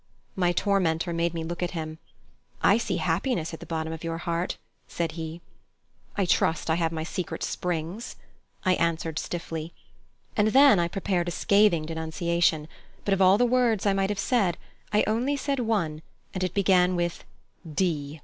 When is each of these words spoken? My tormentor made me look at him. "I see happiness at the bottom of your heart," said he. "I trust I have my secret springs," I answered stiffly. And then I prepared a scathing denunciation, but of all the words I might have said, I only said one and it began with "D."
My 0.35 0.51
tormentor 0.51 1.13
made 1.13 1.31
me 1.35 1.43
look 1.43 1.61
at 1.61 1.77
him. 1.77 1.99
"I 2.63 2.79
see 2.79 2.97
happiness 2.97 3.53
at 3.53 3.59
the 3.59 3.67
bottom 3.67 3.93
of 3.93 4.03
your 4.03 4.17
heart," 4.17 4.57
said 4.87 5.11
he. 5.11 5.41
"I 6.17 6.25
trust 6.25 6.71
I 6.71 6.73
have 6.77 6.91
my 6.91 7.03
secret 7.03 7.43
springs," 7.43 8.15
I 8.65 8.73
answered 8.73 9.19
stiffly. 9.19 9.75
And 10.35 10.47
then 10.47 10.79
I 10.79 10.87
prepared 10.87 11.27
a 11.27 11.31
scathing 11.31 11.85
denunciation, 11.85 12.67
but 13.05 13.13
of 13.13 13.21
all 13.21 13.37
the 13.37 13.45
words 13.45 13.85
I 13.85 13.93
might 13.93 14.09
have 14.09 14.17
said, 14.17 14.57
I 14.91 15.03
only 15.05 15.37
said 15.37 15.59
one 15.59 16.01
and 16.33 16.43
it 16.43 16.55
began 16.55 16.95
with 16.95 17.23
"D." 17.71 18.19